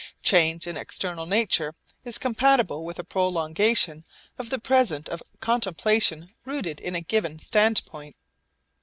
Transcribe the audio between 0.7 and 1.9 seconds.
external nature